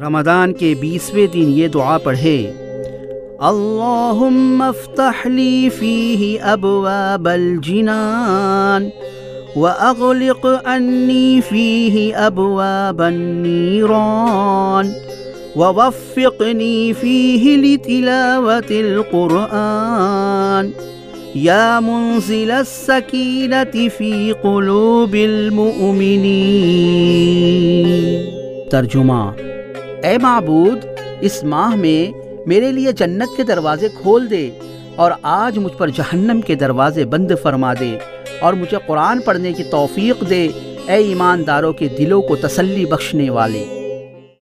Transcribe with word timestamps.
رمضان 0.00 0.52
کے 0.52 0.74
بیسویں 0.80 1.26
دن 1.32 1.48
یہ 1.52 1.68
دعا 1.68 1.96
پڑھے، 2.04 2.36
اللہم 3.48 4.62
افتح 4.62 5.26
لی 5.28 5.68
فیہ 5.78 6.40
ابواب 6.52 7.28
الجنان 7.28 8.88
واغلق 9.56 10.46
انی 10.64 11.40
فیہ 11.48 12.14
ابواب 12.16 13.02
النیران 13.02 14.92
ووفقنی 15.56 16.92
فیہ 17.00 17.56
لتلاوت 17.56 18.70
القرآن 18.78 20.70
یا 21.44 21.78
منزل 21.82 22.50
السکینت 22.50 23.76
فی 23.98 24.12
قلوب 24.42 25.12
المؤمنین 25.12 26.30
ترجمہ 28.70 29.22
اے 30.04 30.18
معبود، 30.18 30.84
اس 31.20 31.44
ماہ 31.44 31.74
میں 31.74 32.12
میرے 32.46 32.72
لیے 32.72 32.92
جنت 32.92 33.36
کے 33.36 33.42
دروازے 33.42 33.88
کھول 34.00 34.30
دے 34.30 34.50
اور 34.96 35.12
آج 35.22 35.58
مجھ 35.58 35.72
پر 35.72 35.88
جہنم 35.88 36.40
کے 36.40 36.54
دروازے 36.54 37.04
بند 37.04 37.30
فرما 37.42 37.74
دے 37.74 37.98
اور 38.40 38.54
مجھے 38.54 38.76
قرآن 38.86 39.20
پڑھنے 39.20 39.52
کی 39.52 39.64
توفیق 39.64 40.30
دے، 40.30 40.48
اے 40.86 40.94
ایمانداروں 40.94 41.72
کے 41.72 41.88
دلوں 41.88 42.22
کو 42.22 42.36
تسلی 42.36 42.86
بخشنے 42.86 43.30
والے۔ 43.30 43.81